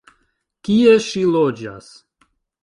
Kie 0.69 0.95
ŝi 1.09 1.21
loĝas? 1.35 1.91